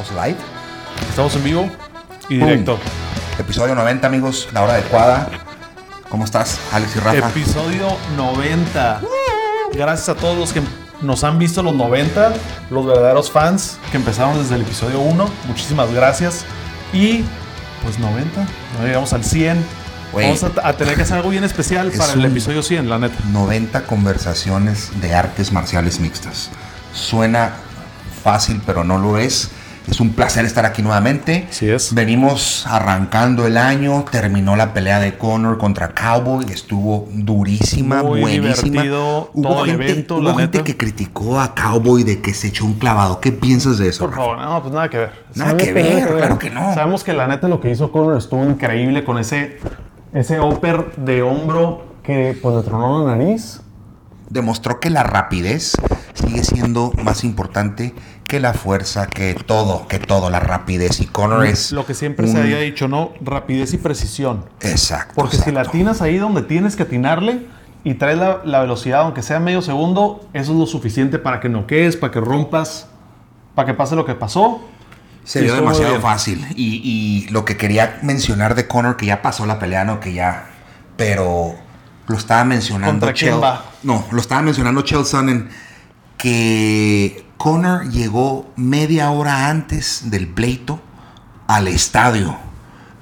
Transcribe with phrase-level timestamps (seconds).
[0.00, 0.38] estamos live.
[1.08, 1.70] Estamos en vivo
[2.28, 2.78] y directo.
[3.38, 5.28] Episodio 90, amigos, la hora adecuada.
[6.08, 7.28] ¿Cómo estás, Alex y Rafa?
[7.30, 9.00] Episodio 90.
[9.74, 10.62] Gracias a todos los que
[11.02, 12.32] nos han visto los 90,
[12.70, 15.28] los verdaderos fans que empezaron desde el episodio 1.
[15.46, 16.44] Muchísimas gracias.
[16.92, 17.24] Y
[17.82, 18.46] pues 90,
[18.78, 19.64] no llegamos al 100.
[20.12, 20.26] Güey.
[20.26, 22.98] Vamos a, a tener que hacer algo bien especial Es para el episodio 100, la
[22.98, 23.16] neta.
[23.30, 26.50] 90 conversaciones de artes marciales mixtas.
[26.94, 27.52] Suena
[28.22, 29.50] fácil, pero no lo es.
[29.90, 31.46] Es un placer estar aquí nuevamente.
[31.48, 31.94] Así es.
[31.94, 38.82] Venimos arrancando el año, terminó la pelea de Conor contra Cowboy, estuvo durísima, Muy buenísima.
[38.82, 40.64] divertido todo el gente, evento, hubo la gente neta.
[40.64, 43.20] que criticó a Cowboy de que se echó un clavado.
[43.20, 44.00] ¿Qué piensas de eso?
[44.04, 44.22] Por Rafa?
[44.22, 45.12] favor, no, pues nada que ver.
[45.34, 46.74] Nada que ver, claro que no.
[46.74, 49.58] Sabemos que la neta lo que hizo Conor estuvo increíble con ese,
[50.12, 53.60] ese upper de hombro que pues le tronó la nariz.
[54.28, 55.72] demostró que la rapidez
[56.14, 57.94] sigue siendo más importante
[58.28, 61.00] que la fuerza, que todo, que todo, la rapidez.
[61.00, 61.72] Y Conor es.
[61.72, 63.12] Lo que siempre se había dicho, ¿no?
[63.20, 64.44] Rapidez y precisión.
[64.60, 65.14] Exacto.
[65.16, 67.46] Porque si la atinas ahí donde tienes que atinarle
[67.84, 71.48] y traes la, la velocidad, aunque sea medio segundo, eso es lo suficiente para que
[71.48, 72.86] noquees, para que rompas,
[73.54, 74.60] para que pase lo que pasó.
[75.24, 76.46] Se vio demasiado fácil.
[76.54, 80.12] Y, y lo que quería mencionar de Conor, que ya pasó la pelea, no que
[80.12, 80.50] ya.
[80.98, 81.54] Pero
[82.06, 83.64] lo estaba mencionando ¿Contra quién Chael- va?
[83.82, 85.48] No, lo estaba mencionando Chael Sonnen.
[86.16, 90.80] Que Conor llegó media hora antes del pleito
[91.46, 92.36] al estadio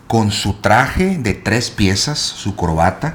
[0.06, 3.14] con su traje de tres piezas, su corbata.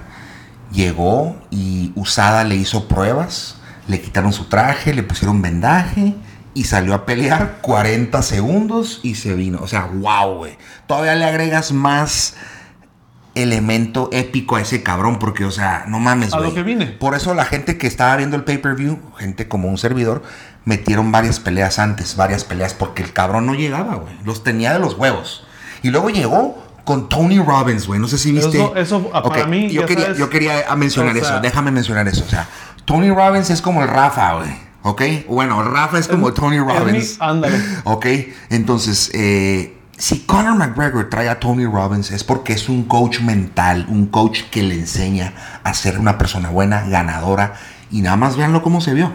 [0.71, 6.15] Llegó y Usada le hizo pruebas, le quitaron su traje, le pusieron vendaje
[6.55, 9.59] y salió a pelear 40 segundos y se vino.
[9.61, 10.57] O sea, wow, güey.
[10.87, 12.35] Todavía le agregas más
[13.35, 16.97] elemento épico a ese cabrón porque, o sea, no mames, A lo güey.
[16.97, 20.23] Por eso la gente que estaba viendo el pay-per-view, gente como un servidor,
[20.65, 24.13] metieron varias peleas antes, varias peleas porque el cabrón no llegaba, güey.
[24.23, 25.45] Los tenía de los huevos.
[25.83, 27.99] Y luego llegó con Tony Robbins, güey.
[27.99, 28.57] No sé si viste.
[28.57, 31.39] Eso- eso, para mí, yo ya quería, sabes, yo quería mencionar o sea- eso.
[31.41, 32.23] Déjame mencionar eso.
[32.25, 32.47] O sea,
[32.85, 34.49] Tony Robbins es como el Rafa, güey.
[34.83, 35.01] ¿Ok?
[35.29, 37.17] Bueno, Rafa es como Tony mi- Robbins.
[37.19, 37.55] ándale.
[37.83, 38.05] Ok,
[38.49, 43.85] entonces, eh, si Conor McGregor trae a Tony Robbins es porque es un coach mental,
[43.89, 45.33] un coach que le enseña
[45.63, 47.53] a ser una persona buena, ganadora,
[47.91, 49.13] y nada más véanlo cómo se vio.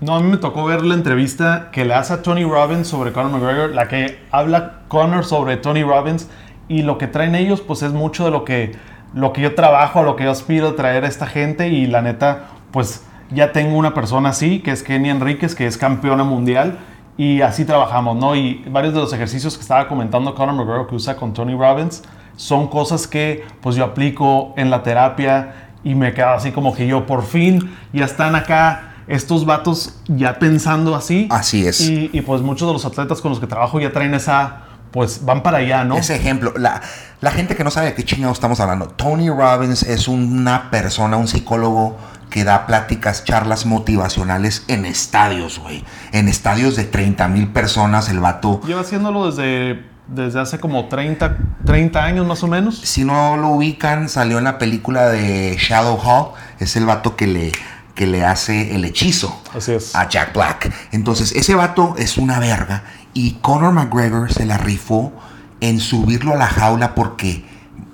[0.00, 3.12] No, a mí me tocó ver la entrevista que le hace a Tony Robbins sobre
[3.12, 6.26] Conor McGregor, la que habla Conor sobre Tony Robbins
[6.68, 8.72] y lo que traen ellos pues es mucho de lo que,
[9.12, 12.00] lo que yo trabajo, lo que yo aspiro a traer a esta gente y la
[12.00, 16.78] neta pues ya tengo una persona así, que es Kenny Enríquez, que es campeona mundial
[17.18, 18.34] y así trabajamos, ¿no?
[18.34, 22.02] Y varios de los ejercicios que estaba comentando Conor McGregor que usa con Tony Robbins
[22.36, 26.86] son cosas que pues yo aplico en la terapia y me quedo así como que
[26.86, 31.28] yo por fin ya están acá estos vatos ya pensando así.
[31.30, 31.80] Así es.
[31.80, 35.24] Y, y, pues muchos de los atletas con los que trabajo ya traen esa, pues
[35.24, 35.96] van para allá, ¿no?
[35.96, 36.80] Ese ejemplo, la,
[37.20, 41.16] la gente que no sabe de qué chingados estamos hablando, Tony Robbins es una persona,
[41.16, 41.96] un psicólogo
[42.30, 45.84] que da pláticas, charlas motivacionales en estadios, güey.
[46.12, 51.36] En estadios de 30 mil personas, el vato Lleva haciéndolo desde, desde hace como 30,
[51.66, 52.78] 30 años más o menos.
[52.78, 56.28] Si no lo ubican, salió en la película de Shadow Hall.
[56.60, 57.52] Es el vato que le,
[57.94, 59.94] que le hace el hechizo Así es.
[59.94, 60.72] a Jack Black.
[60.92, 62.84] Entonces, ese vato es una verga.
[63.14, 65.12] Y Conor McGregor se la rifó
[65.60, 67.44] en subirlo a la jaula porque,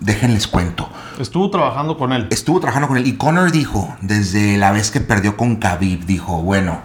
[0.00, 2.28] déjenles cuento, Estuvo trabajando con él.
[2.30, 3.06] estuvo trabajando con él.
[3.06, 6.80] Y Conor dijo, desde la vez que perdió con Khabib, dijo, bueno,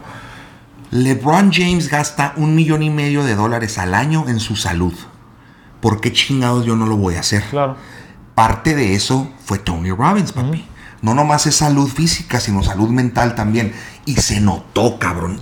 [0.91, 4.93] LeBron James gasta un millón y medio de dólares al año en su salud.
[5.79, 7.43] ¿Por qué chingados yo no lo voy a hacer?
[7.49, 7.75] Claro.
[8.35, 10.66] parte de eso fue Tony Robbins, papi.
[11.01, 13.73] No nomás es salud física, sino salud mental también.
[14.06, 15.39] Y se notó, cabrón.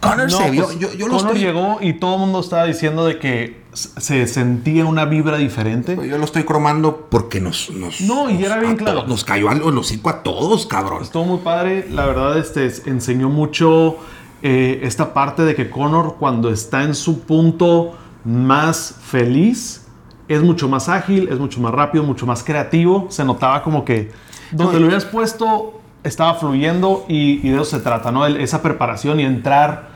[0.00, 0.64] Conor No, se vio.
[0.64, 3.60] pues, yo yo lo Conor estoy, llegó y todo el mundo estaba diciendo de que
[3.72, 5.96] se sentía una vibra diferente.
[6.08, 7.70] yo lo estoy cromando porque nos.
[7.70, 8.98] nos No, y nos- era bien claro.
[9.00, 11.02] todos- Nos cayó al hocico a todos, cabrón.
[11.02, 11.86] Estuvo muy padre.
[11.90, 13.96] La verdad, este es- enseñó mucho
[14.42, 17.92] eh, esta parte de que Conor, cuando está en su punto
[18.24, 19.82] más feliz,
[20.28, 23.06] es mucho más ágil, es mucho más rápido, mucho más creativo.
[23.10, 24.10] Se notaba como que
[24.52, 28.24] donde No, lo hubieras puesto estaba fluyendo y, y de eso se trata, ¿no?
[28.26, 29.90] El- esa preparación y entrar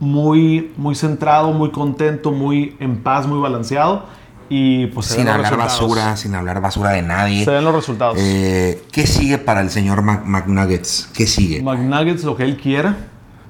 [0.00, 4.06] muy, muy centrado, muy contento, muy en paz, muy balanceado.
[4.48, 7.44] Y pues Sin hablar basura, sin hablar basura de nadie.
[7.44, 8.18] Se ven los resultados.
[8.20, 11.08] Eh, ¿Qué sigue para el señor Mac- McNuggets?
[11.14, 11.62] ¿Qué sigue?
[11.62, 12.96] McNuggets lo que él quiera.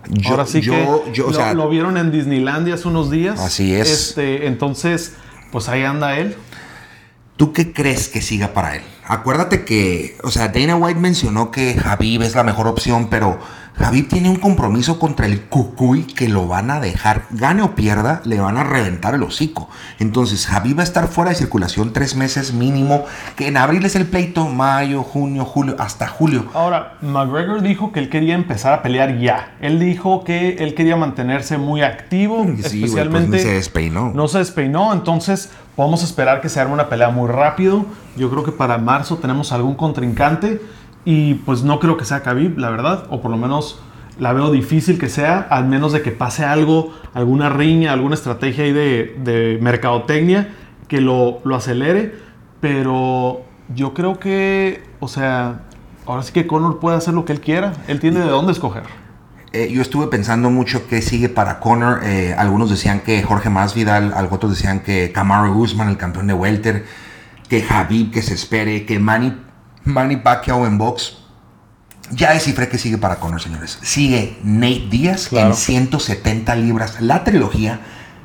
[0.09, 3.11] Yo- Ahora sí yo- que yo, o lo, sea- lo vieron en Disneylandia hace unos
[3.11, 3.41] días.
[3.41, 3.91] Así es.
[3.91, 5.17] Este, entonces,
[5.51, 6.37] pues ahí anda él.
[7.37, 8.83] ¿Tú qué crees que siga para él?
[9.13, 13.39] Acuérdate que, o sea, Dana White mencionó que Javib es la mejor opción, pero
[13.77, 18.23] Javib tiene un compromiso contra el Cucuy que lo van a dejar, gane o pierda,
[18.25, 19.69] le van a reventar el hocico.
[19.99, 23.05] Entonces, Javib va a estar fuera de circulación tres meses mínimo,
[23.37, 26.47] que en abril es el pleito, mayo, junio, julio, hasta julio.
[26.55, 29.57] Ahora, McGregor dijo que él quería empezar a pelear ya.
[29.61, 33.41] Él dijo que él quería mantenerse muy activo, Sí, pues, especialmente...
[33.41, 34.11] se despeinó.
[34.15, 37.85] No se despeinó, entonces podemos esperar que se arme una pelea muy rápido.
[38.17, 40.61] Yo creo que para marzo tenemos algún contrincante
[41.05, 43.81] y pues no creo que sea Khabib, la verdad, o por lo menos
[44.19, 48.65] la veo difícil que sea, al menos de que pase algo, alguna riña, alguna estrategia
[48.65, 50.55] ahí de, de mercadotecnia
[50.87, 52.15] que lo, lo acelere,
[52.61, 53.41] pero
[53.75, 55.63] yo creo que, o sea,
[56.07, 58.85] ahora sí que Conor puede hacer lo que él quiera, él tiene de dónde escoger.
[59.55, 62.01] Eh, yo estuve pensando mucho qué sigue para Conor.
[62.05, 66.35] Eh, algunos decían que Jorge Masvidal, algunos otros decían que Kamaru Usman, el campeón de
[66.35, 66.87] welter,
[67.49, 69.37] que Javib que se espere, que Manny,
[69.85, 71.19] Manny Pacquiao en box.
[72.11, 73.79] Ya descifré que sigue para Conor, señores.
[73.83, 75.49] Sigue Nate Díaz Claro.
[75.51, 77.01] en 170 libras.
[77.01, 77.81] La trilogía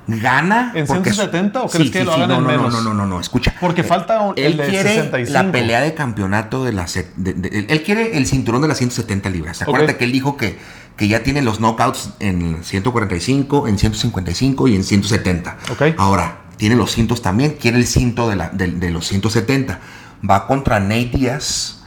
[0.07, 0.71] gana.
[0.75, 2.74] ¿En porque- 170 o crees que lo hagan no, en no, menos?
[2.74, 3.53] No, no, no, no, escucha.
[3.59, 5.33] Porque falta un- Él el de quiere 65.
[5.33, 6.88] la pelea de campeonato de la...
[6.88, 9.62] se- de- de- él quiere el cinturón de las 170 libras.
[9.62, 10.57] Acuérdate que él dijo que,
[10.98, 15.58] que ya tiene los knockouts en 145, en 155 y en 170.
[15.72, 15.82] Ok.
[15.98, 17.56] Ahora, tiene los cintos también.
[17.62, 19.80] Quiere el cinto de, la- de- de los 170.
[20.28, 21.86] Va contra Nate Díaz,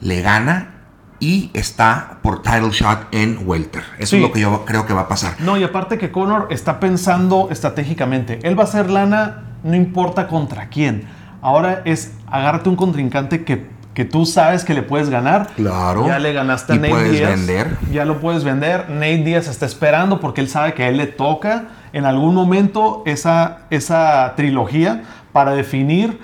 [0.00, 0.70] le gana
[1.18, 3.82] y está por title shot en welter.
[3.98, 4.16] Eso Sí.
[4.16, 5.34] es lo que yo creo que va a pasar.
[5.40, 8.38] No, y aparte que Conor está pensando estratégicamente.
[8.42, 11.04] Él va a hacer lana, no importa contra quién.
[11.42, 15.48] Ahora es agárrate un contrincante que, que tú sabes que le puedes ganar.
[15.56, 16.06] Claro.
[16.06, 17.30] Ya le ganaste a Y Nate puedes Díaz.
[17.30, 17.76] vender.
[17.92, 18.90] Ya lo puedes vender.
[18.90, 23.02] Nate Díaz está esperando porque él sabe que a él le toca en algún momento
[23.06, 25.02] esa, esa trilogía
[25.32, 26.18] para definir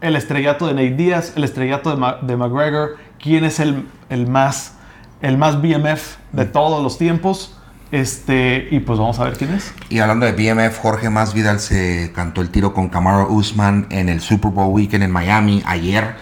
[0.00, 4.26] el estrellato de Nate Díaz, el estrellato de, Ma- de McGregor, quién es el, el
[4.26, 4.74] más
[5.20, 6.52] el más BMF de Mm.
[6.52, 7.54] todos los tiempos.
[7.90, 9.72] Este, y pues vamos a ver quién es.
[9.88, 14.20] Y hablando de BMF, Jorge Masvidal se cantó el tiro con Kamaru Usman en el
[14.20, 16.14] Super Bowl Weekend en Miami ayer.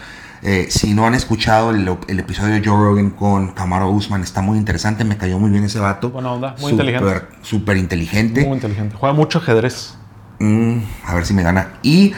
[0.48, 4.42] Eh, si no han escuchado el, el episodio de Joe Rogan con Kamaru Usman, está
[4.42, 5.02] muy interesante.
[5.02, 6.10] Me cayó muy bien ese vato.
[6.10, 7.22] Buena onda, muy inteligente.
[7.42, 8.44] Súper inteligente.
[8.44, 8.94] Muy inteligente.
[8.96, 9.96] Juega mucho ajedrez.
[10.38, 11.70] Mm, a ver si me gana.
[11.82, 12.12] Y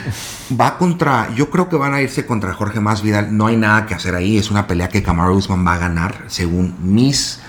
[0.60, 1.30] va contra.
[1.34, 3.34] Yo creo que van a irse contra Jorge Masvidal.
[3.34, 4.36] No hay nada que hacer ahí.
[4.36, 7.40] Es una pelea que Kamaru Usman va a ganar, según mis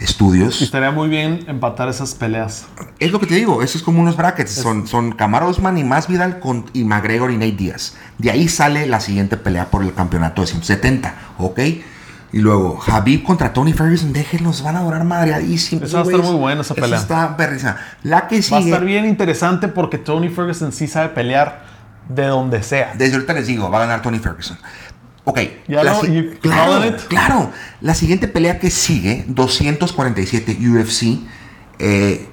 [0.00, 0.62] Y estudios.
[0.62, 2.66] estaría muy bien empatar esas peleas.
[2.98, 4.52] Es lo que te digo, eso es como unos brackets.
[4.52, 7.94] Son, son Kamaru Usman y Masvidal con, y McGregor y Nate Díaz.
[8.18, 11.60] De ahí sale la siguiente pelea por el campeonato de 170, ¿ok?
[12.32, 15.88] Y luego, Habib contra Tony Ferguson, déjenlos, van a durar madreadísimos.
[15.88, 16.98] Esa va a estar muy buena esa pelea.
[16.98, 17.76] está perrísima.
[18.04, 21.64] La que Va a sigue, estar bien interesante porque Tony Ferguson sí sabe pelear
[22.08, 22.92] de donde sea.
[22.96, 24.58] desde ahorita les digo, va a ganar Tony Ferguson.
[25.24, 25.38] Ok,
[25.68, 27.50] Ya la si- claro, claro.
[27.80, 31.20] La siguiente pelea que sigue, 247 UFC,
[31.78, 32.26] eh,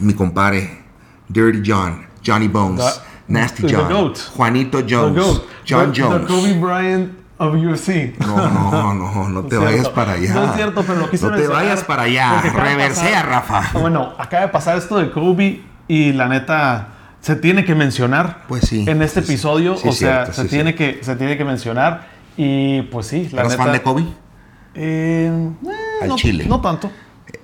[0.00, 0.82] mi compadre,
[1.28, 4.18] Dirty John, Johnny Bones, The- Nasty John, GOAT.
[4.36, 5.42] Juanito Jones, GOAT.
[5.66, 6.26] John The- Jones.
[6.26, 8.14] The Kobe Bryant of UFC.
[8.20, 9.94] No, no, no, no te vayas cierto.
[9.94, 10.34] para allá.
[10.34, 12.40] No es cierto, pero lo quise No te vayas para allá.
[12.42, 13.58] Reversea, pasar- Rafa.
[13.74, 16.88] Ah, Bueno, acaba de pasar esto de Kobe y la neta
[17.24, 19.78] se tiene que mencionar Pues sí, en este sí, episodio.
[19.78, 22.06] Sí, o sea, cierto, se, tiene que, se tiene que mencionar.
[22.36, 23.62] Y pues sí, la ¿Eres neta.
[23.64, 24.02] fan de Kobe?
[24.02, 26.44] Eh, eh, Al no, chile.
[26.46, 26.90] No tanto.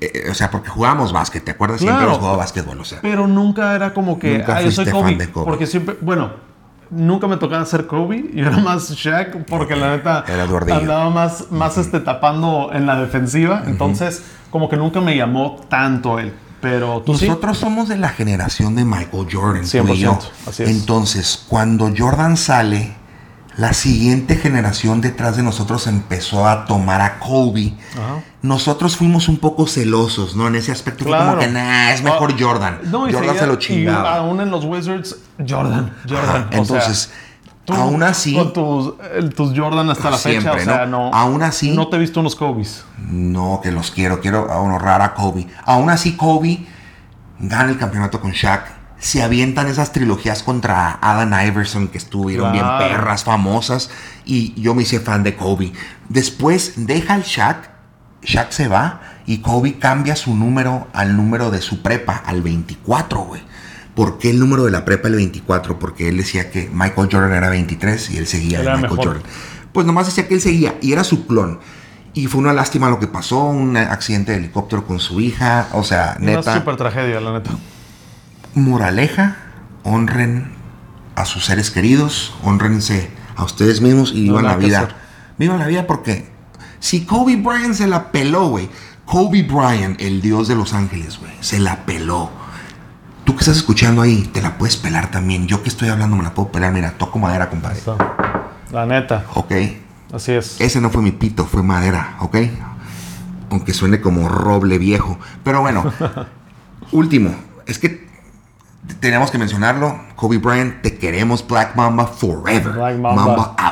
[0.03, 1.81] Eh, eh, o sea, porque jugábamos básquet, ¿te acuerdas?
[1.81, 2.09] Siempre Claro.
[2.09, 2.99] hemos jugado básquetbol, o sea.
[3.01, 5.47] Pero nunca era como que, Nunca ah, yo soy Kobe, fan de Kobe.
[5.47, 6.33] Porque siempre, bueno,
[6.91, 11.51] nunca me tocaba ser Kobe y era más Shaq porque la neta Era andaba más,
[11.51, 13.63] más este, tapando en la defensiva.
[13.67, 16.35] Entonces, como que nunca me llamó tanto él.
[16.61, 17.27] Pero tú sí.
[17.27, 20.13] Nosotros somos de la generación de Michael Jordan, tú y yo.
[20.19, 20.69] 100%, así es.
[20.71, 22.95] Entonces, cuando Jordan sale,
[23.57, 27.75] la siguiente generación detrás de nosotros empezó a tomar a Kobe.
[27.95, 28.23] Ajá.
[28.43, 30.49] Nosotros fuimos un poco celosos, ¿no?
[30.49, 31.27] En ese aspecto Claro.
[31.33, 32.79] como que, nah, es mejor Ah, Jordan.
[32.85, 34.17] No, y Jordan se lo Y chingaba.
[34.17, 35.95] aún en los Wizards, Jordan.
[36.09, 36.25] Jordan.
[36.29, 37.11] Ajá, O sea, Entonces,
[37.65, 38.95] tú aún así, Con tus,
[39.57, 41.11] Jordan hasta la Siempre, fecha, o sea, ¿no?
[41.11, 41.15] no.
[41.17, 42.85] Aún así- No te he visto unos Kobe's.
[43.09, 45.47] no, que los quiero, quiero honrar a Kobe.
[45.65, 46.67] Aún así, Kobe
[47.39, 48.79] gana el campeonato con Shaq.
[48.99, 53.89] Se avientan esas trilogías contra Adam Iverson que estuvieron bien perras, famosas.
[54.27, 55.73] Y yo me hice fan de Kobe.
[56.11, 57.71] Después deja el Shaq.
[58.23, 63.21] Shaq se va y Kobe cambia su número al número de su prepa, al 24,
[63.23, 63.41] güey.
[63.95, 65.79] ¿Por qué el número de la prepa el 24?
[65.79, 68.93] Porque él decía que Michael Jordan era 23 y él seguía Él de era Michael
[68.93, 69.07] mejor.
[69.15, 69.23] Jordan.
[69.73, 71.61] Pues nomás decía que él seguía y era su clon.
[72.15, 75.85] Y fue una lástima lo que pasó, un accidente de helicóptero con su hija, o
[75.85, 77.51] sea, Una neta, super tragedia, la neta.
[78.55, 79.37] moraleja,
[79.85, 80.53] honren
[81.15, 84.79] a sus seres queridos, honrense a ustedes mismos y vivan la vida.
[84.81, 84.95] hacer.
[85.39, 86.29] Vivan la vida porque
[86.81, 88.69] si Kobe Bryant se la peló, güey,
[89.05, 92.31] Kobe Bryant, el dios de Los Ángeles, güey, se la peló.
[93.31, 95.47] Tú que estás escuchando ahí, te la puedes pelar también.
[95.47, 96.73] Yo que estoy hablando me la puedo pelar.
[96.73, 97.79] Mira, toco madera, compadre.
[98.73, 99.25] La neta.
[99.35, 99.53] Ok.
[100.13, 100.61] Así es.
[100.61, 102.37] Ese no fue mi pito, fue madera, ¿ok?
[103.51, 105.17] Aunque suene como roble viejo.
[105.45, 105.85] Pero bueno,
[106.91, 107.33] último,
[107.69, 108.05] es que
[108.99, 109.97] tenemos que mencionarlo.
[110.17, 112.73] Kobe Bryant, te queremos Black Mamba forever.
[112.73, 113.55] Black Mamba.
[113.57, 113.70] out.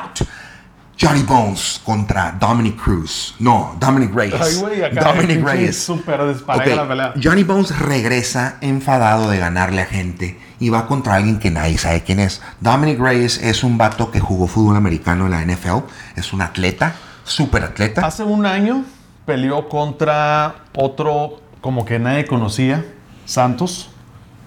[1.00, 3.36] Johnny Bones contra Dominic Cruz.
[3.38, 4.40] No, Dominic Reyes.
[4.40, 5.80] Ay, güey, acá Dominic Reyes.
[5.80, 7.14] Súper despareja Ok, la pelea.
[7.22, 12.02] Johnny Bones regresa enfadado de ganarle a gente y va contra alguien que nadie sabe
[12.02, 12.42] quién es.
[12.60, 15.84] Dominic Reyes es un vato que jugó fútbol americano en la NFL.
[16.16, 18.04] Es un atleta, súper atleta.
[18.04, 18.84] Hace un año
[19.24, 22.84] peleó contra otro como que nadie conocía,
[23.24, 23.90] Santos,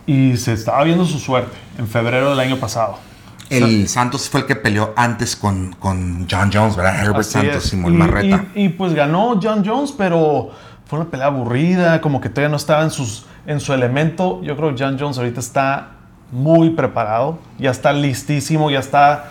[0.06, 3.00] y se estaba viendo su suerte en febrero del año pasado.
[3.58, 7.00] El Santos fue el que peleó antes con, con John Jones, ¿verdad?
[7.00, 7.64] Herbert Así Santos.
[7.64, 8.46] Simón y, Marreta.
[8.56, 10.52] y- y, pues ganó John Jones, pero
[10.86, 14.42] fue una pelea aburrida, como que todavía no estaba en, sus, en su elemento.
[14.44, 15.90] Yo creo que John Jones ahorita está
[16.32, 19.26] muy preparado, ya está listísimo, ya está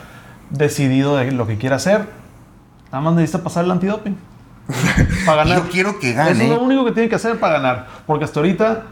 [0.51, 2.07] decidido de lo que quiere hacer.
[2.93, 4.17] Nada más necesita pasar el antidoping.
[5.27, 5.59] Para ganar.
[5.65, 6.49] Yo quiero que Eso es gane.
[6.49, 7.87] lo único que tiene que hacer para ganar.
[8.07, 8.83] Porque hasta ahorita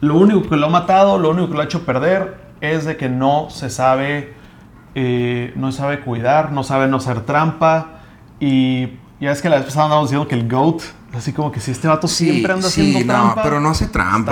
[0.00, 2.96] lo único que lo ha matado, lo único que lo ha hecho perder es de
[2.96, 4.34] que no se sabe,
[4.94, 8.00] eh, no sabe cuidar, no sabe no hacer trampa.
[8.40, 10.82] Y ya es que la vez pasada andábamos diciendo que el GOAT,
[11.14, 13.42] así como que si este vato siempre anda sí, haciendo no, trampa.
[13.42, 13.88] pero no hace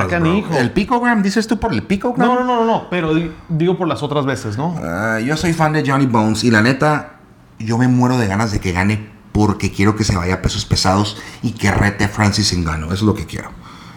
[0.08, 0.54] canijo.
[0.56, 1.22] ¿El picogram?
[1.22, 2.26] ¿Dices tú por el picogram?
[2.26, 4.74] No, no, no, no, no, pero di- digo por las otras veces, ¿no?
[4.82, 7.14] Ah, yo soy fan de Johnny Bones y la neta,
[7.58, 10.64] yo me muero de ganas de que gane porque quiero que se vaya a pesos
[10.64, 12.86] pesados y que rete a Francis Ngannou.
[12.88, 13.50] Eso es lo que quiero.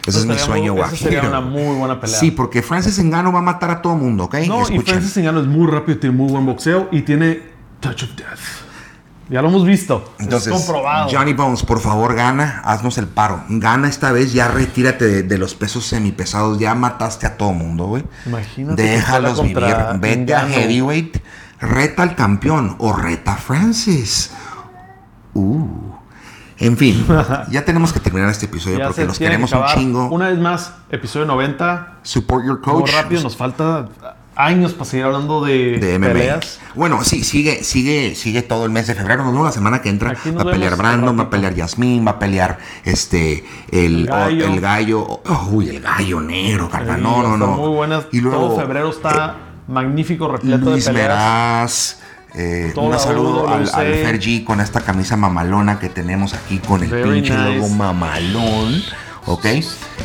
[0.06, 1.28] Ese es mi sueño, muy- esa sería guajiro.
[1.28, 2.18] una muy buena pelea.
[2.18, 4.34] Sí, porque Francis Ngannou va a matar a todo mundo, ¿ok?
[4.48, 4.78] No, y.
[4.80, 7.40] Francis Ngannou es muy rápido, tiene muy buen boxeo y tiene
[7.80, 8.40] touch of death.
[9.28, 10.12] Ya lo hemos visto.
[10.18, 11.08] Entonces, es comprobado.
[11.10, 13.42] Johnny Bones, por favor, gana, haznos el paro.
[13.48, 16.58] Gana esta vez, ya retírate de, de los pesos semipesados.
[16.58, 18.04] Ya mataste a todo mundo, güey.
[18.26, 19.64] Imagínate Déjalos vivir.
[20.00, 21.16] Vete a heavyweight,
[21.60, 24.32] reta al campeón o reta a Francis.
[25.32, 25.66] Uh.
[26.62, 27.04] En fin,
[27.50, 30.08] ya tenemos que terminar este episodio Ya porque que queremos un chingo.
[30.10, 31.98] Una vez más, episodio 90.
[32.02, 32.90] Support your coach.
[32.92, 33.88] rápido, nos falta
[34.36, 36.08] años para seguir hablando de, de MMA.
[36.12, 36.60] peleas.
[36.74, 39.24] Bueno, sí, sigue, sigue, sigue todo el mes de febrero.
[39.24, 40.12] Nos vemos la semana que entra.
[40.24, 44.06] Nos Va a pelear Brandon, va a pelear Yasmín, va a pelear este el El
[44.06, 44.46] gallo.
[44.46, 45.00] el gallo.
[45.00, 47.02] Oh, uy, el gallo negro, carnal.
[47.02, 47.48] No, no, no.
[47.48, 48.06] Muy buenas.
[48.12, 49.36] Y luego Todo febrero está
[49.68, 51.08] magnífico, repleto Luis de peleas.
[51.08, 52.01] Meraz.
[52.34, 56.82] Eh, un saludo al, al Fer G con esta camisa mamalona que tenemos aquí con
[56.82, 57.56] el Very pinche nice.
[57.56, 58.82] logo mamalón.
[59.26, 59.44] Ok,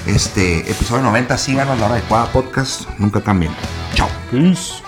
[0.06, 2.88] este episodio 90, síganos la hora adecuada podcast.
[3.00, 3.52] Nunca cambien.
[3.96, 4.10] Chao.
[4.30, 4.84] Peace.